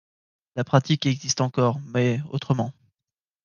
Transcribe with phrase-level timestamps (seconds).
[0.55, 2.73] La pratique existe encore, mais autrement.